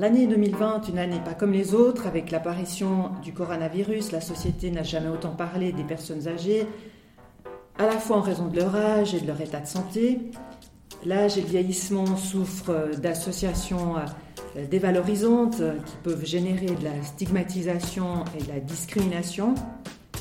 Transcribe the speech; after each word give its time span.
L'année 0.00 0.26
2020, 0.26 0.88
une 0.88 0.98
année 0.98 1.20
pas 1.22 1.34
comme 1.34 1.52
les 1.52 1.74
autres, 1.74 2.06
avec 2.06 2.30
l'apparition 2.30 3.10
du 3.22 3.34
coronavirus, 3.34 4.12
la 4.12 4.22
société 4.22 4.70
n'a 4.70 4.82
jamais 4.82 5.10
autant 5.10 5.32
parlé 5.32 5.72
des 5.72 5.84
personnes 5.84 6.26
âgées, 6.26 6.66
à 7.78 7.84
la 7.84 7.98
fois 7.98 8.16
en 8.16 8.22
raison 8.22 8.46
de 8.46 8.56
leur 8.56 8.74
âge 8.74 9.14
et 9.14 9.20
de 9.20 9.26
leur 9.26 9.38
état 9.42 9.60
de 9.60 9.66
santé. 9.66 10.18
L'âge 11.04 11.36
et 11.36 11.42
le 11.42 11.48
vieillissement 11.48 12.16
souffrent 12.16 12.96
d'associations 12.96 13.98
euh, 13.98 14.64
dévalorisantes 14.70 15.60
qui 15.84 15.96
peuvent 16.02 16.24
générer 16.24 16.74
de 16.74 16.84
la 16.84 17.02
stigmatisation 17.02 18.24
et 18.38 18.42
de 18.42 18.48
la 18.48 18.60
discrimination. 18.60 19.54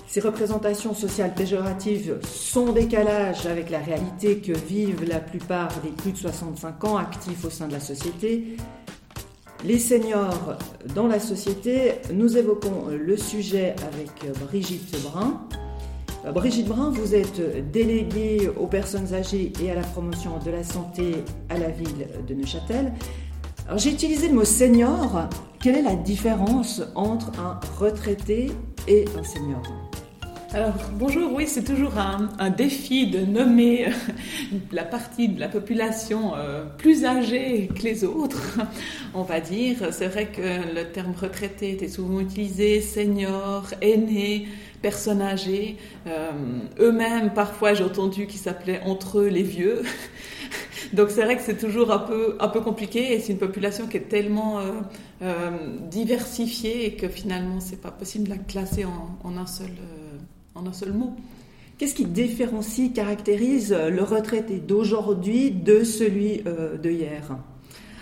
Ces 0.07 0.19
représentations 0.19 0.93
sociales 0.93 1.33
péjoratives 1.35 2.19
sont 2.23 2.69
en 2.69 2.73
décalage 2.73 3.45
avec 3.45 3.69
la 3.69 3.79
réalité 3.79 4.39
que 4.39 4.51
vivent 4.51 5.07
la 5.07 5.19
plupart 5.19 5.69
des 5.81 5.91
plus 5.91 6.11
de 6.11 6.17
65 6.17 6.83
ans 6.83 6.97
actifs 6.97 7.45
au 7.45 7.49
sein 7.49 7.67
de 7.67 7.73
la 7.73 7.79
société. 7.79 8.57
Les 9.65 9.77
seniors 9.77 10.57
dans 10.95 11.07
la 11.07 11.19
société, 11.19 11.95
nous 12.13 12.37
évoquons 12.37 12.87
le 12.91 13.17
sujet 13.17 13.75
avec 13.91 14.09
Brigitte 14.47 15.01
Brun. 15.03 15.41
Brigitte 16.33 16.67
Brun, 16.67 16.91
vous 16.91 17.13
êtes 17.13 17.69
déléguée 17.71 18.49
aux 18.57 18.67
personnes 18.67 19.13
âgées 19.13 19.51
et 19.61 19.69
à 19.69 19.75
la 19.75 19.81
promotion 19.81 20.39
de 20.45 20.51
la 20.51 20.63
santé 20.63 21.23
à 21.49 21.57
la 21.57 21.69
ville 21.69 22.07
de 22.25 22.33
Neuchâtel. 22.33 22.93
J'ai 23.75 23.91
utilisé 23.91 24.29
le 24.29 24.35
mot 24.35 24.45
senior. 24.45 25.27
Quelle 25.61 25.75
est 25.75 25.81
la 25.81 25.95
différence 25.95 26.81
entre 26.95 27.31
un 27.37 27.59
retraité 27.77 28.51
et 28.87 29.05
un 29.19 29.23
senior? 29.23 29.61
Alors 30.51 30.73
bonjour, 30.93 31.31
oui, 31.33 31.45
c'est 31.47 31.63
toujours 31.63 31.93
un, 31.99 32.49
défi 32.49 33.05
de 33.05 33.19
nommer 33.19 33.87
euh, 33.87 33.91
la 34.71 34.83
partie 34.83 35.27
de 35.27 35.39
la 35.39 35.47
population 35.47 36.33
euh, 36.35 36.65
plus 36.77 37.05
âgée 37.05 37.69
que 37.75 37.83
les 37.83 38.03
autres, 38.03 38.57
on 39.13 39.21
va 39.21 39.41
dire. 39.41 39.77
C'est 39.91 40.07
vrai 40.07 40.27
que 40.27 40.73
le 40.73 40.91
terme 40.91 41.13
retraité 41.19 41.71
était 41.71 41.87
souvent 41.87 42.19
utilisé, 42.19 42.81
senior, 42.81 43.67
aîné, 43.81 44.47
personnes 44.81 45.21
âgées. 45.21 45.77
Euh, 46.07 46.31
eux-mêmes, 46.79 47.31
parfois, 47.33 47.75
j'ai 47.75 47.83
entendu 47.83 48.25
qu'ils 48.25 48.39
s'appelaient 48.39 48.81
entre 48.85 49.19
eux 49.19 49.27
les 49.27 49.43
vieux. 49.43 49.83
Donc 50.93 51.11
c'est 51.11 51.23
vrai 51.23 51.35
que 51.35 51.43
c'est 51.43 51.57
toujours 51.57 51.91
un 51.91 51.99
peu, 51.99 52.37
un 52.39 52.47
peu 52.47 52.61
compliqué 52.61 53.13
et 53.13 53.19
c'est 53.19 53.33
une 53.33 53.39
population 53.39 53.85
qui 53.85 53.97
est 53.97 54.09
tellement 54.09 54.59
euh, 55.21 55.51
diversifiée 55.91 56.85
et 56.85 56.95
que 56.95 57.07
finalement 57.07 57.59
c'est 57.59 57.81
pas 57.81 57.91
possible 57.91 58.23
de 58.23 58.29
la 58.29 58.37
classer 58.37 58.85
en, 58.85 59.37
un, 59.37 59.45
seul, 59.45 59.69
en 60.59 60.67
un 60.67 60.73
seul 60.73 60.93
mot. 60.93 61.13
Qu'est-ce 61.77 61.95
qui 61.95 62.05
différencie, 62.05 62.91
caractérise 62.93 63.71
le 63.71 64.03
retraité 64.03 64.57
d'aujourd'hui 64.57 65.51
de 65.51 65.83
celui 65.83 66.43
de 66.43 66.89
hier? 66.89 67.37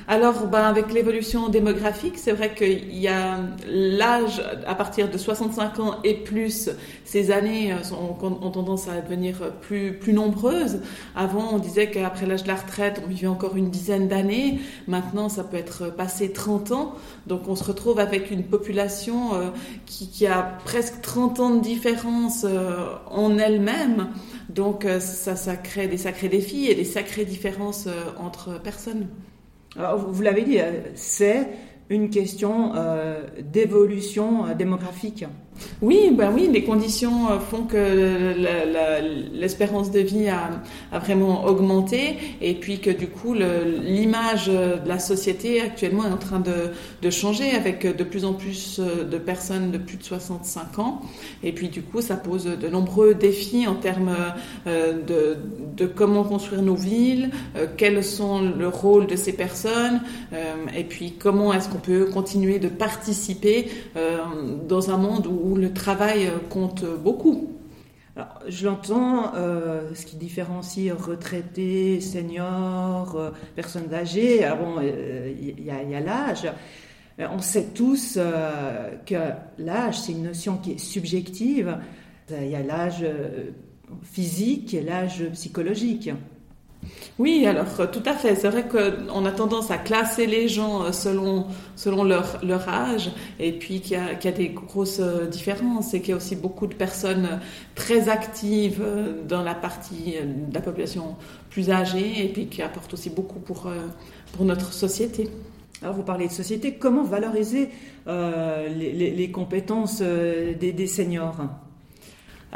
Alors, 0.10 0.48
ben, 0.48 0.64
avec 0.64 0.94
l'évolution 0.94 1.50
démographique, 1.50 2.18
c'est 2.18 2.32
vrai 2.32 2.56
qu'il 2.56 2.98
y 2.98 3.10
a 3.10 3.40
l'âge 3.68 4.42
à 4.66 4.74
partir 4.74 5.10
de 5.10 5.18
65 5.18 5.80
ans 5.82 5.96
et 6.06 6.14
plus, 6.14 6.70
ces 7.04 7.30
années 7.30 7.74
euh, 7.74 7.94
ont, 7.94 8.50
tendance 8.50 8.88
à 8.88 9.02
devenir 9.02 9.52
plus, 9.60 9.98
plus 10.00 10.14
nombreuses. 10.14 10.80
Avant, 11.14 11.50
on 11.52 11.60
disait 11.60 11.92
qu'après 11.92 12.26
l'âge 12.26 12.44
de 12.44 12.48
la 12.48 12.56
retraite, 12.56 13.02
on 13.04 13.10
vivait 13.10 13.28
encore 13.28 13.58
une 13.58 13.70
dizaine 13.70 14.08
d'années. 14.08 14.62
Maintenant, 14.88 15.28
ça 15.28 15.44
peut 15.44 15.58
être 15.58 15.90
passé 15.90 16.32
30 16.32 16.72
ans. 16.72 16.96
Donc, 17.26 17.50
on 17.50 17.58
se 17.58 17.66
retrouve 17.66 18.00
avec 18.00 18.32
une 18.32 18.44
population 18.44 19.36
euh, 19.36 19.50
qui, 19.86 20.26
a 20.26 20.42
presque 20.64 21.02
30 21.02 21.40
ans 21.42 21.50
de 21.50 21.62
différence 21.62 22.46
euh, 22.46 22.96
en 23.12 23.38
elle-même. 23.38 24.08
Donc, 24.48 24.88
ça, 25.02 25.36
ça 25.36 25.58
crée 25.58 25.90
des 25.90 25.98
sacrés 25.98 26.30
défis 26.30 26.68
et 26.68 26.76
des 26.76 26.86
sacrées 26.86 27.26
différences 27.26 27.90
entre 28.18 28.62
personnes. 28.62 29.08
Vous 29.78 30.22
l'avez 30.24 30.42
dit, 30.42 30.60
euh, 30.60 30.82
c'est 30.96 31.50
une 31.90 32.10
question 32.10 32.74
euh, 32.76 33.22
d'évolution 33.40 34.48
euh, 34.48 34.54
démographique. 34.56 35.26
Oui, 35.82 36.12
ben 36.12 36.32
oui, 36.34 36.50
les 36.52 36.64
conditions 36.64 37.30
euh, 37.30 37.40
font 37.40 37.64
que 37.64 38.34
l'espérance 39.34 39.92
de 39.92 40.00
vie 40.00 40.28
a, 40.28 40.50
vraiment 41.00 41.46
augmenté 41.46 42.18
et 42.42 42.56
puis 42.56 42.80
que 42.80 42.90
du 42.90 43.08
coup 43.08 43.34
l'image 43.34 44.48
de 44.48 44.88
la 44.88 45.00
société 45.00 45.62
actuellement 45.62 46.06
est 46.06 46.12
en 46.12 46.18
train 46.18 46.40
de, 46.40 47.10
changer 47.10 47.52
avec 47.52 47.86
de 47.86 48.04
plus 48.04 48.26
en 48.26 48.34
plus 48.34 48.80
de 48.80 49.18
personnes 49.18 49.72
de 49.72 49.78
plus 49.78 49.98
de 49.98 50.04
65 50.04 50.80
ans. 50.80 51.02
Et 51.44 51.52
puis 51.52 51.70
du 51.70 51.82
coup 51.82 52.02
ça 52.02 52.16
pose 52.16 52.46
de 52.46 52.68
nombreux 52.68 53.14
défis 53.14 53.68
en 53.68 53.76
termes 53.76 54.16
de, 54.66 55.38
de 55.78 55.86
comment 55.86 56.24
construire 56.24 56.62
nos 56.62 56.76
villes, 56.76 57.30
quels 57.78 58.04
sont 58.04 58.42
le 58.42 58.68
rôle 58.68 59.08
de 59.08 59.16
ces 59.16 59.34
personnes 59.34 60.02
et 60.76 60.84
puis 60.84 61.14
comment 61.18 61.54
est-ce 61.54 61.70
qu'on 61.70 61.78
peut 61.78 62.06
continuer 62.06 62.60
de 62.60 62.68
participer 62.68 63.70
dans 64.68 64.92
un 64.92 64.98
monde 64.98 65.28
où 65.28 65.47
où 65.48 65.56
le 65.56 65.74
travail 65.74 66.28
euh, 66.28 66.40
compte 66.50 66.84
beaucoup. 66.86 67.54
je 68.48 68.66
l'entends, 68.66 69.36
euh, 69.36 69.94
ce 69.94 70.06
qui 70.06 70.18
différencie 70.18 70.92
retraités, 70.92 72.02
seniors, 72.02 73.16
euh, 73.16 73.32
personnes 73.56 73.94
âgées. 73.94 74.40
bon, 74.60 74.82
il 74.82 75.64
y 75.64 75.72
a, 75.72 76.00
l'âge. 76.00 76.52
On 77.20 77.40
sait 77.40 77.68
tous 77.74 78.20
que 79.06 79.16
l'âge, 79.58 80.00
c'est 80.00 80.12
une 80.12 80.24
notion 80.24 80.58
qui 80.58 80.74
est 80.74 80.78
subjective. 80.78 81.78
Il 82.30 82.48
y 82.48 82.56
a 82.56 82.62
l'âge 82.62 83.04
physique 84.04 84.76
et 84.76 84.82
l'âge 84.82 85.24
psychologique. 85.34 86.12
Oui, 87.20 87.48
alors 87.48 87.80
euh, 87.80 87.88
tout 87.88 88.04
à 88.06 88.14
fait. 88.14 88.36
C'est 88.36 88.50
vrai 88.50 88.68
qu'on 88.68 89.26
a 89.26 89.32
tendance 89.32 89.72
à 89.72 89.78
classer 89.78 90.28
les 90.28 90.48
gens 90.48 90.84
euh, 90.84 90.92
selon, 90.92 91.48
selon 91.76 92.04
leur, 92.04 92.40
leur 92.46 92.70
âge 92.70 93.12
et 93.40 93.52
puis 93.54 93.82
qu'il 93.82 93.98
y, 93.98 94.28
a 94.28 94.32
des 94.32 94.50
grosses 94.50 95.00
euh, 95.00 95.26
différences 95.26 95.96
et 95.96 96.02
qu'il 96.02 96.10
y 96.10 96.14
a 96.14 96.18
aussi 96.18 96.36
beaucoup 96.36 96.68
de 96.68 96.76
personnes 96.76 97.40
très 97.74 98.10
actives 98.10 98.84
dans 99.28 99.42
la 99.42 99.56
partie 99.56 100.16
de 100.22 100.54
la 100.54 100.62
population 100.62 101.16
plus 101.50 101.72
âgée 101.72 102.26
et 102.26 102.30
puis 102.30 102.48
qui 102.48 102.62
apportent 102.62 102.94
aussi 102.94 103.10
beaucoup 103.10 103.40
pour, 103.40 103.72
pour 104.34 104.46
notre 104.46 104.74
société. 104.74 105.30
Alors 105.82 105.96
vous 105.96 106.04
parlez 106.04 106.28
de 106.28 106.32
société, 106.32 106.74
comment 106.74 107.04
valoriser 107.04 107.70
les, 108.08 109.32
compétences 109.32 110.02
des, 110.02 110.88
seniors? 110.88 111.38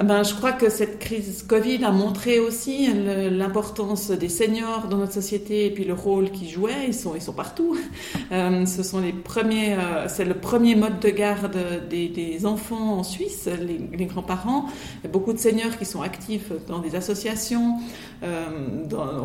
Ben, 0.04 0.24
je 0.24 0.34
crois 0.34 0.52
que 0.52 0.70
cette 0.70 1.00
crise 1.00 1.44
Covid 1.48 1.84
a 1.84 1.92
montré 1.92 2.40
aussi 2.40 2.88
l'importance 3.30 4.10
des 4.12 4.30
seniors 4.30 4.88
dans 4.88 4.98
notre 4.98 5.14
société 5.14 5.66
et 5.66 5.72
puis 5.72 5.84
le 5.84 5.94
rôle 5.94 6.32
qu'ils 6.32 6.50
jouaient. 6.50 6.86
Ils 6.88 6.94
sont, 6.94 7.16
ils 7.16 7.22
sont 7.22 7.34
partout. 7.34 7.78
Euh, 8.32 8.66
ce 8.66 8.82
sont 8.82 9.02
les 9.02 9.12
premiers, 9.12 9.74
euh, 9.74 10.08
c'est 10.08 10.24
le 10.24 10.34
premier 10.34 10.76
mode 10.76 11.02
de 11.02 11.10
garde 11.10 11.58
des, 11.90 12.46
enfants 12.46 13.00
en 13.00 13.04
Suisse, 13.04 13.50
les, 13.62 14.06
grands-parents. 14.06 14.68
Beaucoup 15.12 15.34
de 15.34 15.38
seniors 15.38 15.78
qui 15.78 15.84
sont 15.84 16.02
actifs 16.02 16.52
dans 16.68 16.80
des 16.80 16.96
associations, 16.96 17.80
euh, 18.24 18.48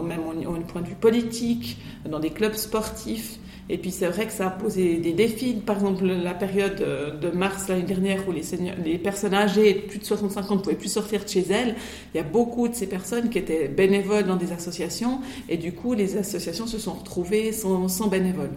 même 0.02 0.20
au, 0.26 0.50
au 0.50 0.60
point 0.60 0.82
de 0.82 0.88
vue 0.88 0.96
politique, 0.96 1.78
dans 2.04 2.18
des 2.18 2.30
clubs 2.30 2.54
sportifs. 2.54 3.38
Et 3.68 3.78
puis 3.78 3.90
c'est 3.90 4.06
vrai 4.06 4.26
que 4.26 4.32
ça 4.32 4.46
a 4.46 4.50
posé 4.50 4.98
des 4.98 5.12
défis. 5.12 5.54
Par 5.54 5.76
exemple, 5.76 6.04
la 6.04 6.34
période 6.34 6.76
de 7.20 7.30
mars 7.30 7.68
l'année 7.68 7.82
dernière 7.82 8.28
où 8.28 8.32
les, 8.32 8.42
les 8.84 8.98
personnes 8.98 9.34
âgées 9.34 9.74
de 9.74 9.80
plus 9.80 9.98
de 9.98 10.04
65 10.04 10.50
ans 10.50 10.56
ne 10.56 10.60
pouvaient 10.60 10.76
plus 10.76 10.92
sortir 10.92 11.24
de 11.24 11.28
chez 11.28 11.44
elles, 11.50 11.74
il 12.14 12.18
y 12.18 12.20
a 12.20 12.24
beaucoup 12.24 12.68
de 12.68 12.74
ces 12.74 12.86
personnes 12.86 13.28
qui 13.28 13.38
étaient 13.38 13.66
bénévoles 13.66 14.24
dans 14.24 14.36
des 14.36 14.52
associations 14.52 15.20
et 15.48 15.56
du 15.56 15.72
coup 15.72 15.94
les 15.94 16.16
associations 16.16 16.66
se 16.68 16.78
sont 16.78 16.92
retrouvées 16.92 17.50
sans, 17.52 17.88
sans 17.88 18.06
bénévoles. 18.06 18.56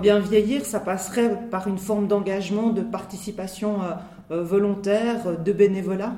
Bien 0.00 0.20
vieillir, 0.20 0.64
ça 0.64 0.80
passerait 0.80 1.48
par 1.50 1.68
une 1.68 1.78
forme 1.78 2.08
d'engagement, 2.08 2.70
de 2.70 2.80
participation 2.80 3.82
euh, 3.82 3.90
euh, 4.30 4.42
volontaire, 4.42 5.38
de 5.38 5.52
bénévolat? 5.52 6.14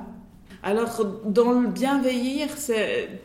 Alors, 0.63 1.05
dans 1.25 1.51
le 1.51 1.67
bien 1.67 2.01
vieillir, 2.01 2.47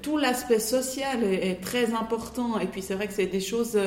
tout 0.02 0.18
l'aspect 0.18 0.58
social 0.58 1.24
est, 1.24 1.62
très 1.62 1.94
important. 1.94 2.58
Et 2.58 2.66
puis, 2.66 2.82
c'est 2.82 2.94
vrai 2.94 3.06
que 3.06 3.14
c'est 3.14 3.26
des 3.26 3.40
choses 3.40 3.78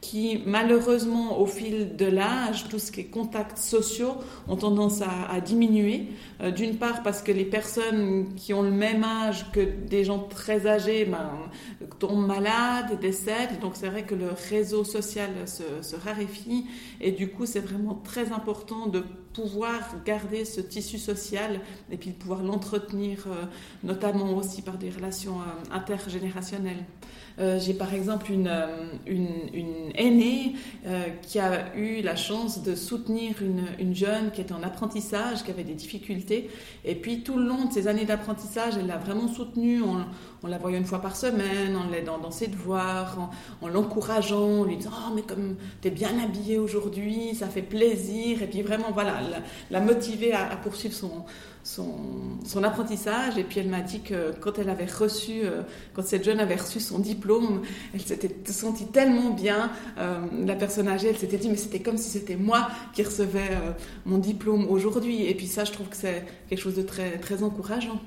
qui, 0.00 0.42
malheureusement, 0.46 1.40
au 1.40 1.46
fil 1.46 1.96
de 1.96 2.06
l'âge, 2.06 2.68
tout 2.68 2.78
ce 2.78 2.90
qui 2.90 3.00
est 3.00 3.04
contacts 3.04 3.58
sociaux, 3.58 4.14
ont 4.48 4.56
tendance 4.56 5.02
à, 5.02 5.40
diminuer. 5.40 6.08
Euh, 6.40 6.50
d'une 6.50 6.76
part, 6.76 7.02
parce 7.02 7.22
que 7.22 7.32
les 7.32 7.44
personnes 7.44 8.34
qui 8.34 8.54
ont 8.54 8.62
le 8.62 8.70
même 8.70 9.04
âge 9.04 9.50
que 9.52 9.60
des 9.60 10.04
gens 10.04 10.20
très 10.20 10.66
âgés 10.66 11.04
ben, 11.04 11.30
tombent 11.98 12.26
malades, 12.26 12.98
décèdent. 13.00 13.60
Donc, 13.60 13.72
c'est 13.74 13.88
vrai 13.88 14.04
que 14.04 14.14
le 14.14 14.28
réseau 14.48 14.84
social 14.84 15.30
se, 15.46 15.96
raréfie. 15.96 16.66
Et 17.00 17.12
du 17.12 17.28
coup, 17.28 17.44
c'est 17.44 17.60
vraiment 17.60 17.94
très 17.94 18.32
important 18.32 18.86
de 18.86 19.04
pouvoir 19.32 19.80
garder 20.04 20.44
ce 20.44 20.60
tissu 20.60 20.98
social 20.98 21.60
et 21.90 21.96
puis 21.96 22.10
de 22.10 22.16
pouvoir 22.16 22.42
l'entretenir, 22.42 23.26
euh, 23.26 23.44
notamment 23.84 24.36
aussi 24.36 24.62
par 24.62 24.76
des 24.76 24.90
relations 24.90 25.40
euh, 25.40 25.74
intergénérationnelles. 25.74 26.84
J'ai 27.58 27.72
par 27.72 27.94
exemple 27.94 28.30
une, 28.30 28.52
une, 29.06 29.92
aînée 29.94 30.56
euh, 30.86 31.04
qui 31.22 31.38
a 31.38 31.74
eu 31.74 32.02
la 32.02 32.14
chance 32.14 32.62
de 32.62 32.74
soutenir 32.74 33.36
une, 33.40 33.64
une, 33.78 33.94
jeune 33.94 34.30
qui 34.30 34.42
était 34.42 34.52
en 34.52 34.62
apprentissage, 34.62 35.42
qui 35.42 35.50
avait 35.50 35.64
des 35.64 35.74
difficultés. 35.74 36.50
Et 36.84 36.94
puis 36.94 37.22
tout 37.22 37.38
le 37.38 37.46
long 37.46 37.64
de 37.64 37.72
ces 37.72 37.88
années 37.88 38.04
d'apprentissage, 38.04 38.74
elle 38.78 38.88
l'a 38.88 38.98
vraiment 38.98 39.26
soutenue 39.26 39.82
en, 39.82 40.04
en, 40.42 40.48
la 40.48 40.58
voyant 40.58 40.78
une 40.78 40.84
fois 40.84 41.00
par 41.00 41.16
semaine, 41.16 41.76
en 41.76 41.88
l'aidant 41.90 42.18
dans 42.18 42.30
ses 42.30 42.46
devoirs, 42.46 43.18
en, 43.18 43.66
en 43.66 43.68
l'encourageant, 43.68 44.60
en 44.60 44.64
lui 44.64 44.76
disant 44.76 44.90
Oh, 44.92 45.12
mais 45.14 45.22
comme 45.22 45.56
tu 45.82 45.88
es 45.88 45.90
bien 45.90 46.18
habillée 46.22 46.58
aujourd'hui, 46.58 47.34
ça 47.34 47.48
fait 47.48 47.62
plaisir. 47.62 48.42
Et 48.42 48.46
puis 48.46 48.62
vraiment, 48.62 48.90
voilà, 48.92 49.20
la, 49.20 49.38
la 49.70 49.80
motiver 49.84 50.32
à, 50.32 50.50
à 50.50 50.56
poursuivre 50.56 50.94
son, 51.62 52.62
apprentissage. 52.62 53.38
Et 53.38 53.44
puis 53.44 53.60
elle 53.60 53.68
m'a 53.68 53.80
dit 53.80 54.00
que 54.00 54.32
quand 54.40 54.58
elle 54.58 54.70
avait 54.70 54.86
reçu, 54.86 55.40
euh, 55.42 55.62
quand 55.94 56.04
cette 56.04 56.24
jeune 56.24 56.40
avait 56.40 56.56
reçu 56.56 56.80
son 56.80 56.98
diplôme, 56.98 57.62
elle 57.94 58.00
s'était 58.00 58.52
sentie 58.52 58.86
tellement 58.86 59.30
bien. 59.30 59.70
Euh, 59.98 60.20
la 60.44 60.54
personne 60.54 60.88
âgée, 60.88 61.08
elle 61.08 61.18
s'était 61.18 61.38
dit, 61.38 61.48
mais 61.48 61.56
c'était 61.56 61.80
comme 61.80 61.96
si 61.96 62.10
c'était 62.10 62.36
moi 62.36 62.68
qui 62.94 63.02
recevais 63.02 63.50
euh, 63.50 63.72
mon 64.06 64.18
diplôme 64.18 64.66
aujourd'hui. 64.68 65.26
Et 65.26 65.34
puis 65.34 65.46
ça, 65.46 65.64
je 65.64 65.72
trouve 65.72 65.88
que 65.88 65.96
c'est 65.96 66.24
quelque 66.48 66.60
chose 66.60 66.76
de 66.76 66.82
très, 66.82 67.18
très 67.18 67.42
encourageant. 67.42 68.00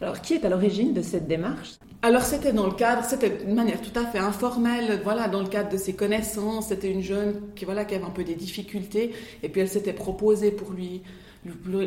Alors, 0.00 0.20
qui 0.20 0.34
est 0.34 0.44
à 0.44 0.48
l'origine 0.48 0.92
de 0.92 1.02
cette 1.02 1.26
démarche? 1.26 1.74
Alors 2.02 2.22
c'était 2.22 2.52
dans 2.52 2.66
le 2.66 2.74
cadre, 2.74 3.02
c'était 3.02 3.30
de 3.30 3.54
manière 3.54 3.80
tout 3.80 3.98
à 3.98 4.04
fait 4.04 4.18
informelle, 4.18 5.00
voilà, 5.02 5.26
dans 5.26 5.40
le 5.40 5.48
cadre 5.48 5.70
de 5.70 5.78
ses 5.78 5.94
connaissances. 5.94 6.68
C'était 6.68 6.90
une 6.90 7.00
jeune 7.00 7.40
qui, 7.56 7.64
voilà, 7.64 7.86
qui 7.86 7.94
avait 7.94 8.04
un 8.04 8.10
peu 8.10 8.24
des 8.24 8.34
difficultés, 8.34 9.12
et 9.42 9.48
puis 9.48 9.62
elle 9.62 9.70
s'était 9.70 9.94
proposée 9.94 10.50
pour 10.50 10.72
lui 10.72 11.00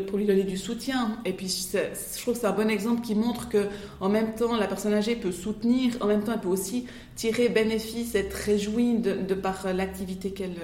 pour 0.08 0.18
lui 0.18 0.26
donner 0.26 0.44
du 0.44 0.58
soutien. 0.58 1.18
Et 1.26 1.34
puis, 1.34 1.48
je 1.48 2.22
trouve 2.22 2.36
que 2.36 2.40
c'est 2.40 2.46
un 2.46 2.52
bon 2.52 2.70
exemple 2.70 3.02
qui 3.02 3.16
montre 3.16 3.50
que, 3.50 3.66
en 4.00 4.10
même 4.10 4.36
temps, 4.36 4.56
la 4.56 4.68
personne 4.68 4.94
âgée 4.94 5.16
peut 5.16 5.32
soutenir, 5.32 5.98
en 6.00 6.06
même 6.06 6.24
temps, 6.24 6.34
elle 6.34 6.42
peut 6.42 6.48
aussi 6.48 6.86
tirer 7.16 7.50
bénéfice, 7.50 8.14
être 8.14 8.34
réjouie 8.34 9.00
de, 9.00 9.34
par 9.34 9.74
l'activité 9.74 10.32
qu'elle 10.32 10.58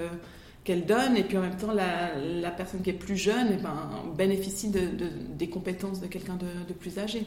qu'elle 0.64 0.86
donne, 0.86 1.18
et 1.18 1.24
puis 1.24 1.38
en 1.38 1.42
même 1.42 1.58
temps, 1.58 1.74
la, 1.74 2.52
personne 2.52 2.82
qui 2.82 2.90
est 2.90 2.94
plus 2.94 3.18
jeune 3.18 3.50
eh 3.52 3.62
ben, 3.62 3.90
bénéficie 4.16 4.70
de, 4.70 4.82
des 5.36 5.50
compétences 5.50 6.00
de 6.00 6.08
quelqu'un 6.08 6.38
de, 6.38 6.74
plus 6.74 6.98
âgé. 7.00 7.26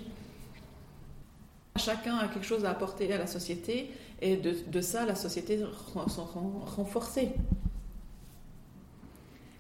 Chacun 1.77 2.17
a 2.17 2.29
quelque 2.29 2.47
chose 2.47 2.65
à 2.65 2.71
apporter 2.71 3.12
à 3.12 3.19
la 3.19 3.27
société, 3.27 3.91
et 4.23 4.37
de, 4.37 4.81
ça, 4.81 5.05
la 5.05 5.15
société 5.15 5.61
s'en 6.09 6.25
renforcée. 6.25 7.33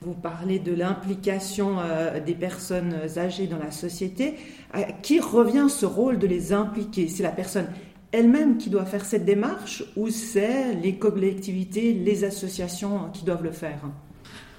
Vous 0.00 0.14
parlez 0.14 0.58
de 0.58 0.72
l'implication 0.72 1.78
euh, 1.80 2.20
des 2.20 2.34
personnes 2.34 2.94
âgées 3.16 3.46
dans 3.46 3.58
la 3.58 3.70
société. 3.70 4.36
À 4.72 4.84
qui 4.84 5.20
revient 5.20 5.66
ce 5.68 5.84
rôle 5.84 6.18
de 6.18 6.26
les 6.26 6.52
impliquer? 6.52 7.08
C'est 7.08 7.22
la 7.22 7.32
personne 7.32 7.66
elle-même 8.16 8.56
qui 8.56 8.70
doit 8.70 8.86
faire 8.86 9.04
cette 9.04 9.26
démarche 9.26 9.84
ou 9.94 10.08
c'est 10.08 10.74
les 10.74 10.96
collectivités, 10.96 11.92
les 11.92 12.24
associations 12.24 13.10
qui 13.12 13.24
doivent 13.24 13.44
le 13.44 13.52
faire? 13.52 13.80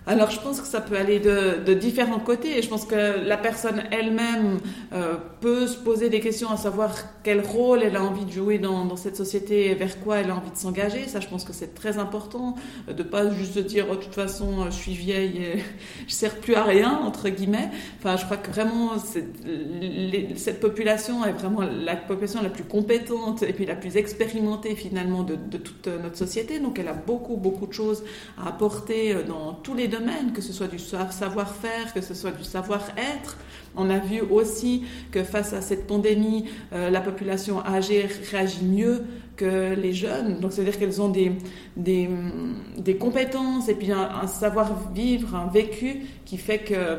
Alors 0.07 0.31
je 0.31 0.39
pense 0.39 0.62
que 0.62 0.68
ça 0.68 0.80
peut 0.80 0.95
aller 0.95 1.19
de, 1.19 1.74
différents 1.74 2.19
côtés 2.19 2.57
et 2.57 2.62
je 2.62 2.69
pense 2.69 2.86
que 2.86 3.27
la 3.27 3.36
personne 3.36 3.83
elle-même 3.92 4.59
euh, 4.94 5.15
peut 5.42 5.68
se 5.68 5.77
poser 5.77 6.09
des 6.09 6.21
questions 6.21 6.50
à 6.50 6.56
savoir 6.56 6.95
quel 7.24 7.42
rôle 7.42 7.83
elle 7.83 7.98
a 7.98 8.04
envie 8.04 8.24
de 8.24 8.31
jouer 8.31 8.57
dans, 8.57 8.95
cette 8.95 9.18
société 9.18 9.69
et 9.69 9.75
vers 9.75 10.00
quoi 10.00 10.19
elle 10.19 10.31
a 10.31 10.36
envie 10.36 10.50
de 10.50 10.56
s'engager. 10.56 11.07
Ça 11.07 11.19
je 11.19 11.27
pense 11.27 11.44
que 11.44 11.51
c'est 11.51 11.75
très 11.75 11.98
important 11.98 12.56
euh, 12.88 12.94
de 12.94 13.04
pas 13.04 13.30
juste 13.31 13.59
dire 13.59 13.88
oh, 13.92 13.95
de 13.95 14.01
toute 14.01 14.13
façon 14.13 14.65
je 14.68 14.75
suis 14.75 14.94
vieille 14.94 15.44
et 15.44 15.63
je 16.07 16.13
sers 16.13 16.36
plus 16.36 16.56
à 16.56 16.63
rien 16.63 17.01
entre 17.03 17.27
guillemets. 17.27 17.69
Enfin 18.00 18.15
je 18.15 18.24
crois 18.24 18.38
que 18.38 18.50
vraiment 18.50 18.94
cette 18.98 20.62
population 20.62 21.25
est 21.25 21.33
vraiment 21.33 21.63
la 21.63 21.98
population 21.98 22.42
la 22.42 22.50
plus 22.50 22.63
compétente 22.63 23.44
et 23.44 23.51
puis 23.51 23.65
la 23.65 23.75
plus 23.75 23.98
expérimentée 23.98 24.75
finalement 24.75 25.24
de, 25.24 25.36
de 25.36 25.57
toute 25.57 25.88
notre 25.88 26.18
société. 26.18 26.60
Donc 26.60 26.80
elle 26.80 26.88
a 26.88 26.94
beaucoup 26.94 27.36
beaucoup 27.36 27.68
de 27.68 27.74
choses 27.74 28.06
à 28.38 28.48
apporter 28.48 29.13
euh, 29.13 29.24
dans 29.24 29.51
tous 29.51 29.74
les 29.74 29.89
domaines 29.89 29.97
que 30.34 30.42
ce 30.42 30.54
soit 30.54 30.68
du 30.68 30.80
savoir-faire, 30.80 31.94
que 31.94 32.02
ce 32.02 32.14
soit 32.14 32.32
du 32.32 32.44
savoir-être. 32.44 33.38
On 33.76 33.90
a 33.90 34.00
vu 34.00 34.22
aussi 34.22 34.84
que 35.12 35.24
face 35.24 35.54
à 35.54 35.62
cette 35.62 35.88
pandémie, 35.88 36.46
euh, 36.74 36.90
la 36.90 37.02
population 37.02 37.64
âgée 37.66 38.08
réagit 38.32 38.66
mieux 38.66 39.04
que 39.36 39.76
les 39.76 39.94
jeunes. 39.94 40.40
Donc, 40.40 40.54
c'est-à-dire 40.54 40.80
qu'elles 40.80 41.02
ont 41.02 41.10
des, 41.10 41.32
des, 41.76 42.98
compétences 42.98 43.70
et 43.70 43.76
puis 43.76 43.92
un, 43.92 44.28
savoir-vivre, 44.28 45.36
un 45.36 45.48
vécu 45.48 46.08
qui 46.26 46.38
fait 46.38 46.60
que 46.60 46.74
euh, 46.74 46.98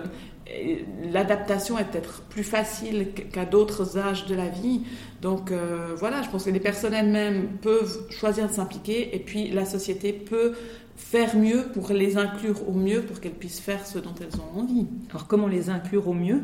l'adaptation 1.13 1.79
est 1.79 1.85
peut-être 1.85 2.23
plus 2.31 2.45
facile 2.45 3.09
qu'à 3.33 3.45
d'autres 3.45 3.99
âges 3.99 4.27
de 4.27 4.35
la 4.35 4.49
vie. 4.49 4.83
Donc 5.21 5.51
euh, 5.51 5.95
voilà, 5.97 6.23
je 6.23 6.29
pense 6.29 6.45
que 6.45 6.51
les 6.51 6.61
personnes 6.61 6.95
elles-mêmes 6.95 7.49
peuvent 7.61 8.11
choisir 8.11 8.49
de 8.49 8.53
s'impliquer 8.53 9.15
et 9.15 9.19
puis 9.19 9.51
la 9.51 9.65
société 9.65 10.13
peut 10.13 10.55
faire 10.99 11.37
mieux 11.37 11.69
pour 11.73 11.91
les 11.91 12.19
inclure 12.19 12.69
au 12.69 12.73
mieux 12.73 13.03
pour 13.03 13.21
qu'elles 13.21 13.33
puissent 13.33 13.61
faire 13.61 13.87
ce 13.87 13.99
dont 13.99 14.15
elles 14.21 14.41
ont 14.41 14.61
envie. 14.61 14.87
Alors 15.11 15.27
comment 15.27 15.47
les 15.47 15.71
inclure 15.71 16.09
au 16.09 16.13
mieux? 16.13 16.43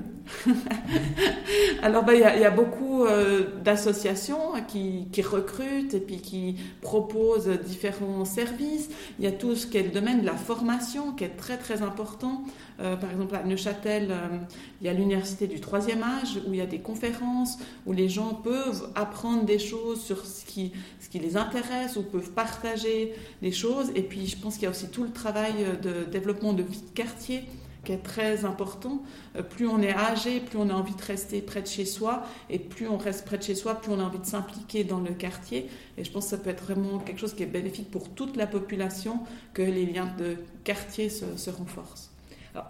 Alors 1.83 2.05
ben, 2.05 2.15
il 2.15 2.41
y, 2.41 2.45
a 2.45 2.51
beaucoup 2.51 3.05
euh, 3.05 3.61
d'associations 3.63 4.53
qui, 4.67 5.09
qui, 5.13 5.23
recrutent 5.23 5.93
et 5.93 6.01
puis 6.01 6.19
qui 6.19 6.57
proposent 6.81 7.49
différents 7.67 8.25
services. 8.25 8.89
Il 9.19 9.25
y 9.25 9.29
a 9.29 9.33
tout 9.33 9.55
ce 9.55 9.67
qui 9.67 9.77
est 9.77 9.83
le 9.83 9.91
domaine 9.91 10.21
de 10.21 10.27
la 10.27 10.37
formation 10.37 11.13
qui 11.13 11.25
est 11.25 11.37
très 11.37 11.59
très 11.59 11.83
important. 11.83 12.45
Euh, 12.81 12.97
par 12.97 13.11
exemple, 13.11 13.35
à 13.35 13.43
Neuchâtel, 13.43 14.15
il 14.81 14.87
y 14.87 14.89
a 14.89 14.95
l'université 14.95 15.47
du 15.47 15.61
troisième 15.61 16.03
âge 16.03 16.41
où 16.47 16.55
il 16.55 16.59
y 16.59 16.63
a 16.63 16.67
des 16.67 16.81
conférences 16.81 17.59
où 17.87 17.93
les 17.93 18.09
gens 18.09 18.35
peuvent 18.35 18.64
apprendre 18.95 19.45
des 19.45 19.59
choses 19.59 20.03
sur 20.03 20.25
ce 20.25 20.45
qui, 20.45 20.73
les 21.15 21.37
intéresse 21.37 21.97
ou 21.97 22.03
peuvent 22.03 22.33
partager 22.33 23.15
des 23.41 23.53
choses. 23.53 23.91
Et 23.95 24.03
puis, 24.03 24.27
je 24.27 24.37
pense 24.37 24.55
qu'il 24.55 24.65
y 24.65 24.67
a 24.67 24.71
aussi 24.71 24.89
tout 24.89 25.05
le 25.05 25.13
travail 25.13 25.55
de 25.81 26.03
développement 26.11 26.53
de 26.53 26.65
vie 26.65 26.83
de 26.83 26.91
quartier 26.93 27.45
qui 27.85 27.93
est 27.93 28.03
très 28.03 28.45
important. 28.45 29.03
Euh, 29.37 29.43
plus 29.43 29.69
on 29.69 29.81
est 29.81 29.93
âgé, 29.93 30.41
plus 30.41 30.59
on 30.59 30.71
a 30.71 30.73
envie 30.73 30.95
de 30.95 31.03
rester 31.03 31.41
près 31.41 31.63
de 31.63 31.67
chez 31.67 31.85
soi, 31.85 32.25
et 32.51 32.59
plus 32.59 32.89
on 32.89 32.97
reste 32.97 33.25
près 33.25 33.39
de 33.39 33.43
chez 33.43 33.55
soi, 33.55 33.75
plus 33.75 33.93
on 33.93 34.01
a 34.01 34.03
envie 34.03 34.19
de 34.19 34.27
s'impliquer 34.27 34.85
dans 34.85 35.01
le 35.01 35.13
quartier. 35.13 35.69
Et 35.97 36.05
je 36.05 36.11
pense 36.11 36.25
que 36.25 36.31
ça 36.31 36.39
peut 36.39 36.51
être 36.51 36.65
vraiment 36.65 36.99
quelque 36.99 37.21
chose 37.21 37.35
qui 37.35 37.43
est 37.43 37.47
bénéfique 37.47 37.91
pour 37.91 38.09
toute 38.09 38.37
la 38.37 38.47
population, 38.47 39.21
que 39.53 39.63
les 39.63 39.87
liens 39.87 40.13
de 40.19 40.37
quartier 40.65 41.11
se 41.11 41.51
renforcent 41.51 42.14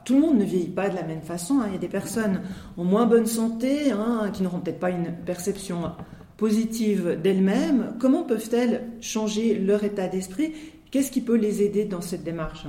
tout 0.05 0.15
le 0.15 0.21
monde 0.21 0.39
ne 0.39 0.45
vieillit 0.45 0.69
pas 0.69 0.89
de 0.89 0.95
la 0.95 1.03
même 1.03 1.23
façon. 1.23 1.61
Hein. 1.61 1.67
Il 1.69 1.73
y 1.73 1.77
a 1.77 1.81
des 1.81 1.89
personnes 1.89 2.41
en 2.77 2.85
moins 2.85 3.07
bonne 3.07 3.27
santé, 3.27 3.93
hein, 3.93 4.31
qui 4.33 4.43
n'auront 4.43 4.61
peut-être 4.61 4.81
pas 4.81 4.91
une 4.91 5.13
perception 5.27 5.93
positive 6.37 7.19
d'elles-mêmes. 7.23 7.95
Comment 8.01 8.23
peuvent-elles 8.23 8.85
changer 9.01 9.59
leur 9.59 9.85
état 9.85 10.09
d'esprit? 10.09 10.53
Qu'est-ce 10.91 11.11
qui 11.11 11.21
peut 11.21 11.37
les 11.37 11.63
aider 11.63 11.85
dans 11.85 12.01
cette 12.01 12.25
démarche? 12.25 12.67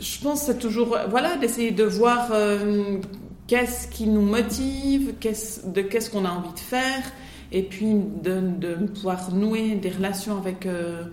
Je 0.00 0.20
pense 0.20 0.42
c'est 0.42 0.58
toujours 0.58 0.96
voilà, 1.08 1.36
d'essayer 1.36 1.70
de 1.70 1.84
voir 1.84 2.30
euh, 2.32 2.98
qu'est-ce 3.46 3.88
qui 3.88 4.06
nous 4.06 4.22
motive, 4.22 5.14
de 5.20 5.82
qu'est-ce 5.82 6.10
qu'on 6.10 6.24
a 6.24 6.30
envie 6.30 6.52
de 6.54 6.58
faire, 6.58 7.02
et 7.52 7.62
puis 7.62 7.94
de, 8.22 8.86
pouvoir 8.86 9.32
nouer 9.32 9.76
des 9.76 9.90
relations 9.90 10.36
avec... 10.36 10.66
Euh, 10.66 11.04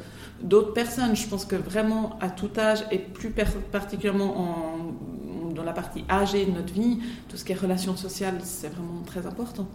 d'autres 0.42 0.74
personnes. 0.74 1.16
Je 1.16 1.28
pense 1.28 1.46
que 1.46 1.56
vraiment 1.56 2.18
à 2.22 2.30
tout 2.30 2.50
âge 2.58 2.86
et 2.92 2.98
plus 2.98 3.32
particulièrement 3.72 4.40
en, 4.40 5.54
dans 5.54 5.64
la 5.64 5.74
partie 5.74 6.04
âgée 6.10 6.46
de 6.46 6.52
notre 6.52 6.74
vie, 6.74 7.00
tout 7.28 7.38
ce 7.38 7.44
qui 7.44 7.52
est 7.52 7.56
relations 7.56 7.96
sociales, 7.96 8.38
c'est 8.44 8.70
vraiment 8.70 9.02
très 9.06 9.26
important. 9.26 9.68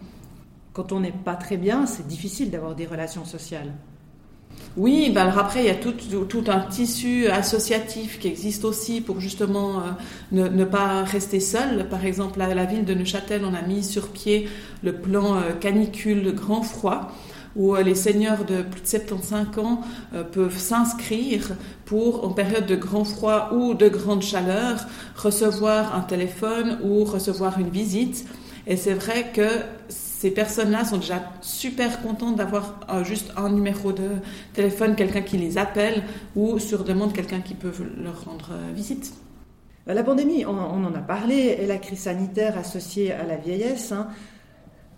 Quand 0.73 0.93
on 0.93 1.01
n'est 1.01 1.13
pas 1.13 1.37
très 1.37 1.57
bien, 1.57 1.87
c'est 1.87 2.07
difficile 2.07 2.51
d'avoir 2.51 2.75
des 2.75 2.87
relations 2.87 3.25
sociales. 3.25 3.73
Oui, 4.77 5.11
ben 5.15 5.23
alors 5.23 5.39
après, 5.39 5.61
il 5.61 5.67
y 5.67 5.71
a 5.71 5.77
tout, 5.77 6.45
un 6.49 6.61
tissu 6.61 7.29
associatif 7.29 8.19
qui 8.19 8.27
existe 8.27 8.65
aussi 8.65 9.01
pour 9.01 9.21
justement 9.21 9.79
euh, 10.33 10.49
ne, 10.49 10.65
pas 10.65 11.05
rester 11.05 11.39
seul. 11.39 11.89
Par 11.89 12.05
exemple, 12.05 12.43
à 12.43 12.53
la 12.53 12.65
ville 12.65 12.85
de 12.85 12.93
Neuchâtel, 12.93 13.45
on 13.45 13.55
a 13.55 13.63
mis 13.63 13.85
sur 13.85 14.09
pied 14.09 14.49
le 14.83 14.93
plan 14.93 15.37
euh, 15.37 15.53
canicule 15.53 16.35
grand 16.35 16.63
froid 16.63 17.13
où 17.55 17.77
euh, 17.77 17.83
les 17.83 17.95
seigneurs 17.95 18.45
de 18.45 18.63
plus 18.63 18.81
de 18.81 18.87
75 18.89 19.65
ans 19.65 19.83
peuvent 20.33 20.59
s'inscrire 20.59 21.53
pour, 21.85 22.25
en 22.25 22.31
période 22.31 22.67
de 22.67 22.75
grand 22.75 23.05
froid 23.05 23.51
ou 23.53 23.75
de 23.75 23.89
grande 23.89 24.23
chaleur, 24.23 24.87
recevoir 25.15 25.95
un 25.95 26.01
téléphone 26.01 26.81
ou 26.83 27.05
recevoir 27.05 27.61
une 27.61 27.71
visite. 27.71 28.27
Et 28.67 28.77
c'est 28.77 28.95
vrai 28.95 29.31
que 29.33 29.47
ces 30.25 30.31
personnes-là 30.31 30.87
sont 30.87 30.97
déjà 30.97 31.23
super 31.43 32.01
contentes 32.01 32.37
d'avoir 32.37 32.81
euh, 32.89 33.05
juste 33.05 33.31
un 33.37 33.51
numéro 33.51 33.93
de 33.93 34.09
téléphone, 34.55 34.97
quelqu'un 34.97 35.21
qui 35.21 35.37
les 35.37 35.59
appelle 35.59 36.03
ou 36.35 36.59
sur 36.59 36.83
demande 36.83 37.13
quelqu'un 37.13 37.41
qui 37.41 37.53
peut 37.53 37.73
leur 38.03 38.25
rendre 38.25 38.53
visite. 38.75 39.13
La 39.87 40.03
pandémie, 40.03 40.47
on, 40.47 40.57
en 40.59 40.95
a 40.95 41.01
parlé, 41.01 41.59
et 41.61 41.67
la 41.67 41.77
crise 41.77 41.99
sanitaire 41.99 42.57
associée 42.57 43.13
à 43.13 43.25
la 43.25 43.37
vieillesse, 43.37 43.93
hein, 43.93 44.09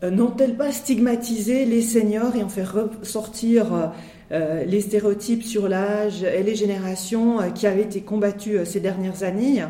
euh, 0.05 0.11
n'ont-elles 0.11 0.57
pas 0.57 0.71
stigmatisé 0.71 1.65
les 1.65 1.83
seniors 1.83 2.37
et 2.37 2.45
ont 2.45 2.49
fait 2.49 2.63
ressortir 2.63 3.75
euh, 3.75 3.87
euh, 4.31 4.65
les 4.65 4.81
stéréotypes 4.81 5.43
sur 5.43 5.69
l'âge 5.69 6.23
et 6.23 6.45
les 6.45 6.55
générations 6.55 7.51
qui 7.53 7.67
avaient 7.67 7.83
été 7.83 8.03
combattus 8.03 8.63
ces 8.63 8.79
dernières 8.79 9.25
années? 9.25 9.65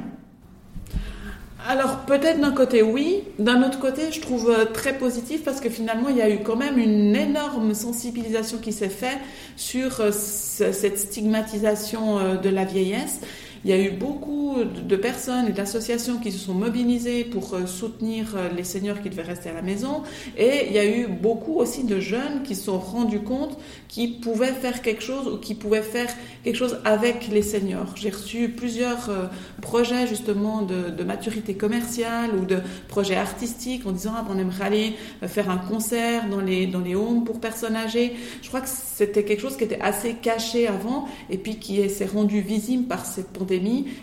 Alors 1.68 2.00
peut-être 2.06 2.40
d'un 2.40 2.52
côté 2.52 2.82
oui, 2.82 3.22
d'un 3.38 3.62
autre 3.62 3.78
côté 3.80 4.12
je 4.12 4.20
trouve 4.20 4.50
euh, 4.50 4.64
très 4.66 4.96
positif 4.96 5.42
parce 5.44 5.60
que 5.60 5.68
finalement 5.68 6.08
il 6.08 6.16
y 6.16 6.22
a 6.22 6.30
eu 6.30 6.42
quand 6.42 6.56
même 6.56 6.78
une 6.78 7.14
énorme 7.16 7.74
sensibilisation 7.74 8.58
qui 8.58 8.72
s'est 8.72 8.88
faite 8.88 9.18
sur 9.56 10.00
euh, 10.00 10.10
cette 10.12 10.98
stigmatisation 10.98 12.18
euh, 12.18 12.36
de 12.36 12.48
la 12.48 12.64
vieillesse 12.64 13.20
il 13.66 13.70
y 13.70 13.72
a 13.72 13.82
eu 13.82 13.90
beaucoup 13.90 14.62
de 14.62 14.94
personnes 14.94 15.48
et 15.48 15.52
d'associations 15.52 16.18
qui 16.18 16.30
se 16.30 16.38
sont 16.38 16.54
mobilisées 16.54 17.24
pour 17.24 17.54
euh, 17.54 17.66
soutenir 17.66 18.36
euh, 18.36 18.48
les 18.56 18.62
seniors 18.62 19.02
qui 19.02 19.10
devaient 19.10 19.22
rester 19.22 19.48
à 19.48 19.54
la 19.54 19.62
maison. 19.62 20.04
Et 20.38 20.66
il 20.68 20.72
y 20.72 20.78
a 20.78 20.86
eu 20.86 21.08
beaucoup 21.08 21.56
aussi 21.56 21.82
de 21.82 21.98
jeunes 21.98 22.44
qui 22.44 22.54
se 22.54 22.66
sont 22.66 22.78
rendus 22.78 23.22
compte 23.22 23.58
qu'ils 23.88 24.20
pouvaient 24.20 24.52
faire 24.52 24.82
quelque 24.82 25.02
chose 25.02 25.26
ou 25.26 25.38
qui 25.38 25.56
pouvaient 25.56 25.82
faire 25.82 26.08
quelque 26.44 26.54
chose 26.54 26.78
avec 26.84 27.26
les 27.26 27.42
seniors. 27.42 27.92
J'ai 27.96 28.10
reçu 28.10 28.50
plusieurs 28.50 29.10
euh, 29.10 29.24
projets 29.62 30.06
justement 30.06 30.62
de, 30.62 31.02
maturité 31.02 31.54
commerciale 31.54 32.30
ou 32.34 32.44
de 32.44 32.58
projets 32.86 33.16
artistiques 33.16 33.84
en 33.84 33.90
disant 33.90 34.12
ah, 34.14 34.24
on 34.30 34.38
aimerait 34.38 34.64
aller 34.64 34.94
faire 35.22 35.50
un 35.50 35.58
concert 35.58 36.28
dans 36.28 36.40
les, 36.40 36.66
dans 36.66 36.80
les 36.80 36.94
homes 36.94 37.24
pour 37.24 37.40
personnes 37.40 37.74
âgées. 37.74 38.14
Je 38.42 38.48
crois 38.48 38.60
que 38.60 38.68
c'était 38.68 39.24
quelque 39.24 39.40
chose 39.40 39.56
qui 39.56 39.64
était 39.64 39.80
assez 39.80 40.14
caché 40.14 40.68
avant 40.68 41.06
et 41.30 41.38
puis 41.38 41.56
qui 41.56 41.88
s'est 41.90 42.06
rendu 42.06 42.40
visible 42.40 42.84
par 42.84 43.06
cette 43.06 43.28
pandémie 43.28 43.55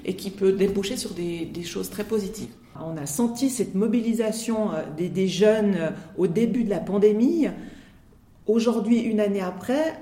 et 0.06 0.16
qui 0.16 0.30
peut 0.30 0.52
déboucher 0.52 0.98
sur 0.98 1.12
des, 1.12 1.64
choses 1.64 1.90
très 1.90 2.04
positives. 2.04 2.50
On 2.80 2.98
a 2.98 3.06
senti 3.06 3.50
cette 3.50 3.76
mobilisation 3.76 4.74
euh, 4.74 4.84
des, 4.98 5.28
jeunes 5.28 5.76
euh, 5.76 5.90
au 6.18 6.28
début 6.28 6.64
de 6.64 6.70
la 6.70 6.80
pandémie. 6.80 7.48
Aujourd'hui, 8.48 9.00
une 9.00 9.20
année 9.20 9.42
après, 9.42 9.94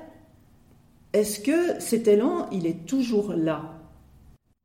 est-ce 1.14 1.40
que 1.40 1.80
cet 1.80 2.08
élan, 2.08 2.48
il 2.52 2.66
est 2.66 2.86
toujours 2.86 3.34
là? 3.34 3.81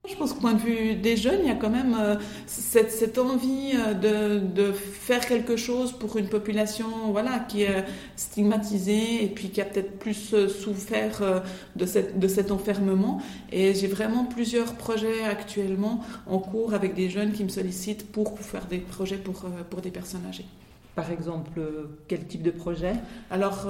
Je 0.08 0.16
pense 0.16 0.32
qu'au 0.32 0.40
point 0.40 0.54
de 0.54 0.60
vue 0.60 0.94
des 0.94 1.16
jeunes, 1.16 1.40
il 1.42 1.48
y 1.48 1.50
a 1.50 1.54
quand 1.54 1.70
même 1.70 1.96
euh, 1.98 2.16
cette, 2.46 3.18
envie 3.18 3.72
euh, 3.74 4.40
de, 4.40 4.72
faire 4.72 5.26
quelque 5.26 5.56
chose 5.56 5.92
pour 5.92 6.16
une 6.16 6.28
population 6.28 6.86
voilà, 7.10 7.40
qui 7.40 7.62
est 7.62 7.84
stigmatisée 8.16 9.24
et 9.24 9.28
puis 9.28 9.50
qui 9.50 9.60
a 9.60 9.64
peut-être 9.64 9.98
plus 9.98 10.34
euh, 10.34 10.48
souffert 10.48 11.42
de, 11.76 11.86
cette, 11.86 12.18
de 12.18 12.28
cet 12.28 12.50
enfermement. 12.50 13.20
Et 13.52 13.74
j'ai 13.74 13.86
vraiment 13.86 14.24
plusieurs 14.24 14.74
projets 14.74 15.24
actuellement 15.24 16.04
en 16.26 16.38
cours 16.38 16.74
avec 16.74 16.94
des 16.94 17.10
jeunes 17.10 17.32
qui 17.32 17.44
me 17.44 17.48
sollicitent 17.48 18.10
pour 18.10 18.38
faire 18.38 18.66
des 18.66 18.78
projets 18.78 19.16
pour, 19.16 19.46
pour 19.70 19.80
des 19.80 19.90
personnes 19.90 20.26
âgées. 20.28 20.46
Par 20.94 21.10
exemple, 21.10 21.60
quel 22.08 22.26
type 22.26 22.42
de 22.42 22.50
projet? 22.50 22.94
Alors, 23.30 23.66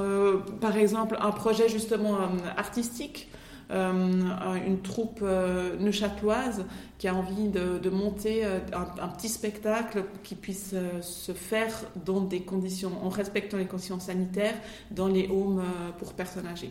par 0.60 0.76
exemple, 0.76 1.18
un 1.20 1.32
projet 1.32 1.68
justement 1.68 2.18
artistique. 2.56 3.28
Euh, 3.72 4.54
une 4.64 4.80
troupe 4.80 5.20
euh, 5.22 5.76
neuchâteloise 5.80 6.64
qui 6.98 7.08
a 7.08 7.14
envie 7.14 7.48
de, 7.48 7.90
monter 7.90 8.44
euh, 8.44 8.60
un, 8.72 9.08
petit 9.08 9.28
spectacle 9.28 10.04
qui 10.22 10.36
puisse 10.36 10.74
se 11.00 11.32
faire 11.32 11.72
dans 12.04 12.20
des 12.20 12.42
conditions, 12.42 12.92
en 13.02 13.08
respectant 13.08 13.56
les 13.56 13.66
conditions 13.66 13.98
sanitaires, 13.98 14.54
dans 14.92 15.08
les 15.08 15.28
homes 15.28 15.64
pour 15.98 16.12
personnes 16.12 16.46
âgées. 16.46 16.70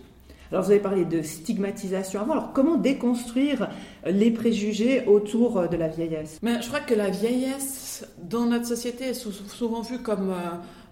Alors 0.52 0.64
vous 0.64 0.72
avez 0.72 0.80
parlé 0.80 1.04
de 1.04 1.22
stigmatisation 1.22 2.22
avant. 2.22 2.34
Alors 2.34 2.54
comment 2.54 2.78
déconstruire 2.78 3.70
les 4.06 4.32
préjugés 4.32 5.06
autour 5.06 5.68
de 5.68 5.76
la 5.76 5.90
vieillesse? 5.90 6.40
Mais 6.44 6.62
Je 6.62 6.68
crois 6.68 6.80
que 6.80 6.94
la 6.94 7.10
vieillesse 7.10 8.08
dans 8.24 8.46
notre 8.46 8.68
société 8.68 9.06
est 9.06 9.14
souvent 9.14 9.82
vue 9.82 10.00
comme 10.00 10.34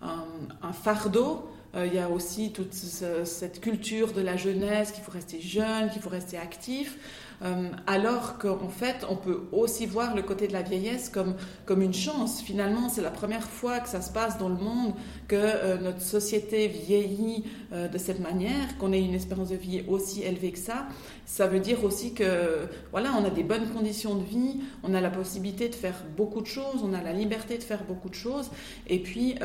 un 0.02 0.74
fardeau 0.74 1.44
il 1.76 1.94
y 1.94 2.00
a 2.00 2.10
aussi 2.10 2.52
toute 2.52 2.74
cette 2.74 3.60
culture 3.60 4.14
de 4.14 4.22
la 4.22 4.38
jeunesse, 4.38 4.92
qu'il 4.92 5.04
faut 5.04 5.12
rester 5.12 5.42
jeune, 5.42 5.90
qu'il 5.90 6.02
faut 6.02 6.10
rester 6.10 6.38
actif. 6.38 6.98
Euh, 7.44 7.70
alors 7.88 8.38
qu'en 8.38 8.70
fait, 8.70 9.06
on 9.10 9.16
peut 9.16 9.42
aussi 9.52 9.86
voir 9.86 10.16
le 10.16 10.22
côté 10.22 10.48
de 10.48 10.54
la 10.54 10.62
vieillesse 10.62 11.10
comme, 11.10 11.36
comme 11.66 11.82
une 11.82 11.94
chance. 11.94 12.42
Finalement, 12.42 12.88
c'est 12.90 13.02
la 13.02 13.12
première 13.12 13.44
fois 13.44 13.80
que 13.80 13.90
ça 13.90 14.02
se 14.02 14.12
passe 14.12 14.38
dans 14.38 14.50
le 14.50 14.56
monde 14.56 14.94
que 15.28 15.36
euh, 15.36 15.78
notre 15.78 16.02
société 16.02 16.68
vieillit 16.68 17.44
euh, 17.74 17.88
de 17.88 17.98
cette 17.98 18.20
manière, 18.20 18.78
qu'on 18.78 18.94
ait 18.94 19.02
une 19.02 19.14
espérance 19.14 19.50
de 19.50 19.56
vie 19.56 19.84
aussi 19.88 20.24
élevée 20.24 20.52
que 20.52 20.60
ça. 20.60 20.88
Ça 21.26 21.48
veut 21.48 21.60
dire 21.60 21.84
aussi 21.84 22.14
que 22.14 22.68
voilà, 22.92 23.12
on 23.20 23.26
a 23.26 23.30
des 23.30 23.44
bonnes 23.44 23.70
conditions 23.70 24.16
de 24.16 24.24
vie, 24.24 24.62
on 24.84 24.94
a 24.94 25.02
la 25.02 25.10
possibilité 25.10 25.68
de 25.68 25.76
faire 25.76 26.04
beaucoup 26.16 26.42
de 26.42 26.48
choses, 26.48 26.82
on 26.84 26.94
a 26.94 27.02
la 27.02 27.14
liberté 27.14 27.58
de 27.58 27.64
faire 27.64 27.84
beaucoup 27.84 28.10
de 28.10 28.16
choses, 28.16 28.52
et 28.88 29.00
puis 29.00 29.36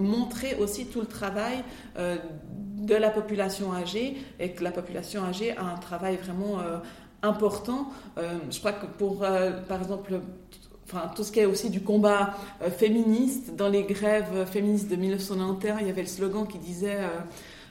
montrer 0.00 0.56
aussi 0.56 0.86
tout 0.86 1.00
le 1.00 1.06
travail 1.06 1.62
de 1.96 2.94
la 2.94 3.10
population 3.10 3.72
âgée 3.72 4.16
et 4.38 4.52
que 4.52 4.62
la 4.62 4.70
population 4.70 5.24
âgée 5.24 5.56
a 5.56 5.64
un 5.64 5.78
travail 5.78 6.16
vraiment 6.16 6.58
important. 7.22 7.88
Euh, 8.18 8.38
je 8.50 8.58
crois 8.58 8.72
que 8.72 8.86
pour, 8.86 9.22
euh, 9.22 9.60
par 9.62 9.80
exemple, 9.80 10.20
enfin, 10.84 11.10
tout 11.14 11.24
ce 11.24 11.32
qui 11.32 11.40
est 11.40 11.46
aussi 11.46 11.70
du 11.70 11.80
combat 11.80 12.34
euh, 12.62 12.70
féministe, 12.70 13.56
dans 13.56 13.68
les 13.68 13.84
grèves 13.84 14.46
féministes 14.50 14.88
de 14.88 14.96
1991, 14.96 15.78
il 15.80 15.86
y 15.86 15.90
avait 15.90 16.02
le 16.02 16.08
slogan 16.08 16.46
qui 16.46 16.58
disait 16.58 16.98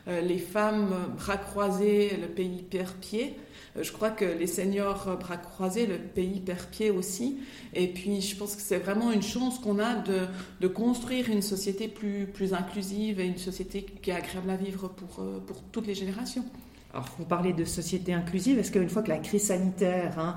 Les 0.08 0.38
femmes 0.38 0.96
bras 1.18 1.38
croisés, 1.38 2.18
le 2.22 2.28
pays 2.28 2.64
perd 2.64 2.94
pied. 3.02 3.36
Je 3.80 3.92
crois 3.92 4.10
que 4.10 4.24
les 4.24 4.48
seniors 4.48 5.18
bras 5.20 5.38
croisés, 5.38 5.86
le 5.86 5.98
pays 5.98 6.40
perd 6.40 6.66
pied 6.68 6.90
aussi. 6.92 7.38
Et 7.74 7.88
puis, 7.88 8.22
je 8.22 8.36
pense 8.38 8.56
que 8.56 8.62
c'est 8.62 8.78
vraiment 8.78 9.12
une 9.12 9.22
chance 9.22 9.60
qu'on 9.60 9.80
a 9.80 9.96
de, 9.96 10.22
de, 10.62 10.68
construire 10.68 11.30
une 11.30 11.42
société 11.42 11.90
plus, 11.90 12.26
plus 12.26 12.54
inclusive 12.54 13.20
et 13.20 13.26
une 13.26 13.38
société 13.38 13.86
qui 14.02 14.10
est 14.10 14.14
agréable 14.14 14.50
à 14.50 14.56
vivre 14.56 14.88
pour, 14.88 15.26
pour 15.46 15.62
toutes 15.72 15.88
les 15.88 15.96
générations. 15.96 16.46
Alors, 16.94 17.10
vous 17.20 17.26
parlez 17.26 17.54
de 17.54 17.66
société 17.66 18.14
inclusive. 18.14 18.58
Est-ce 18.60 18.72
qu'une 18.72 18.90
fois 18.90 19.02
que 19.02 19.10
la 19.10 19.18
crise 19.18 19.48
sanitaire 19.48 20.18
hein, 20.18 20.36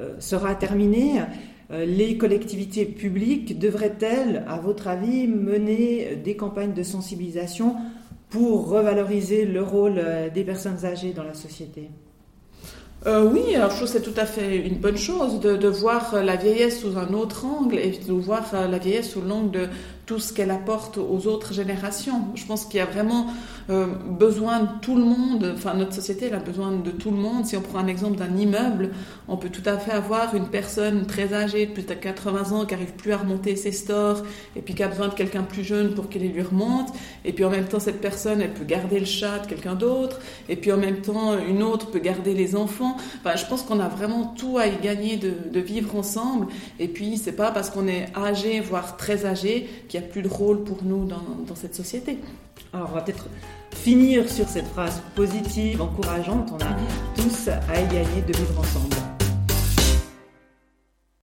euh, 0.00 0.18
sera 0.20 0.54
terminée, 0.54 1.20
euh, 1.70 1.84
les 1.84 2.16
collectivités 2.16 2.86
publiques 2.86 3.58
devraient-elles, 3.58 4.44
à 4.48 4.58
votre 4.58 4.88
avis, 4.88 5.26
mener 5.26 6.16
des 6.16 6.34
campagnes 6.34 6.72
de 6.72 6.82
sensibilisation 6.82 7.76
pour 8.32 8.68
revaloriser 8.68 9.44
le 9.44 9.62
rôle 9.62 9.98
euh, 9.98 10.28
des 10.30 10.42
personnes 10.42 10.84
âgées 10.84 11.12
dans 11.12 11.24
la 11.24 11.34
société. 11.34 11.88
Oui, 13.04 13.56
alors 13.56 13.70
je 13.70 13.76
trouve 13.78 13.88
que 13.88 13.98
c'est 13.98 14.12
tout 14.12 14.16
à 14.16 14.26
fait 14.26 14.56
une 14.58 14.76
bonne 14.76 14.96
chose 14.96 15.40
de, 15.40 15.56
de, 15.56 15.66
voir 15.66 16.22
la 16.22 16.36
vieillesse 16.36 16.82
sous 16.82 16.96
un 16.96 17.12
autre 17.14 17.44
angle 17.44 17.76
et 17.76 17.90
de 17.90 18.12
voir 18.12 18.44
la 18.52 18.78
vieillesse 18.78 19.10
sous 19.10 19.20
l'angle 19.20 19.50
de 19.50 19.68
tout 20.06 20.18
ce 20.18 20.32
qu'elle 20.32 20.50
apporte 20.50 20.98
aux 20.98 21.26
autres 21.28 21.52
générations. 21.52 22.26
Je 22.34 22.44
pense 22.44 22.64
qu'il 22.64 22.78
y 22.78 22.80
a 22.80 22.86
vraiment 22.86 23.28
euh, 23.70 23.86
besoin 23.86 24.60
de 24.60 24.68
tout 24.80 24.96
le 24.96 25.04
monde, 25.04 25.52
enfin 25.54 25.74
notre 25.74 25.94
société 25.94 26.26
elle 26.26 26.34
a 26.34 26.40
besoin 26.40 26.72
de 26.72 26.90
tout 26.90 27.10
le 27.10 27.16
monde. 27.16 27.46
Si 27.46 27.56
on 27.56 27.60
prend 27.60 27.78
un 27.78 27.86
exemple 27.86 28.16
d'un 28.16 28.36
immeuble, 28.36 28.90
on 29.28 29.36
peut 29.36 29.48
tout 29.48 29.62
à 29.64 29.78
fait 29.78 29.92
avoir 29.92 30.34
une 30.34 30.48
personne 30.48 31.06
très 31.06 31.32
âgée, 31.32 31.66
plus 31.66 31.84
de 31.84 31.94
80 31.94 32.52
ans, 32.52 32.66
qui 32.66 32.74
n'arrive 32.74 32.94
plus 32.94 33.12
à 33.12 33.18
remonter 33.18 33.54
ses 33.54 33.70
stores, 33.70 34.24
et 34.56 34.60
puis 34.60 34.74
qui 34.74 34.82
a 34.82 34.88
besoin 34.88 35.08
de 35.08 35.14
quelqu'un 35.14 35.42
plus 35.42 35.62
jeune 35.62 35.94
pour 35.94 36.08
qu'elle 36.08 36.22
lui 36.22 36.42
remonte. 36.42 36.88
Et 37.24 37.32
puis 37.32 37.44
en 37.44 37.50
même 37.50 37.66
temps, 37.66 37.80
cette 37.80 38.00
personne, 38.00 38.40
elle 38.40 38.54
peut 38.54 38.64
garder 38.64 38.98
le 38.98 39.06
chat 39.06 39.38
de 39.38 39.46
quelqu'un 39.46 39.76
d'autre, 39.76 40.18
et 40.48 40.56
puis 40.56 40.72
en 40.72 40.78
même 40.78 41.00
temps, 41.00 41.38
une 41.38 41.62
autre 41.62 41.90
peut 41.90 42.00
garder 42.00 42.34
les 42.34 42.56
enfants. 42.56 42.96
Enfin, 43.24 43.36
je 43.36 43.46
pense 43.46 43.62
qu'on 43.62 43.78
a 43.78 43.88
vraiment 43.88 44.34
tout 44.36 44.58
à 44.58 44.66
y 44.66 44.76
gagner 44.78 45.16
de, 45.16 45.32
de 45.52 45.60
vivre 45.60 45.94
ensemble. 45.94 46.48
Et 46.80 46.88
puis, 46.88 47.18
c'est 47.18 47.32
pas 47.32 47.52
parce 47.52 47.70
qu'on 47.70 47.86
est 47.86 48.08
âgé, 48.16 48.60
voire 48.60 48.96
très 48.96 49.26
âgé, 49.26 49.68
qu'il 49.92 50.00
n'y 50.00 50.06
a 50.06 50.08
plus 50.08 50.22
de 50.22 50.28
rôle 50.28 50.64
pour 50.64 50.82
nous 50.82 51.04
dans, 51.04 51.20
dans 51.46 51.54
cette 51.54 51.74
société. 51.74 52.18
Alors, 52.72 52.88
on 52.90 52.94
va 52.94 53.02
peut-être 53.02 53.26
finir 53.74 54.30
sur 54.30 54.48
cette 54.48 54.66
phrase 54.68 55.02
positive, 55.14 55.82
encourageante. 55.82 56.50
On 56.50 56.64
a 56.64 56.76
tous 57.14 57.48
à 57.48 57.80
y 57.80 57.84
gagner 57.88 58.22
de 58.26 58.32
vivre 58.32 58.58
ensemble. 58.58 59.11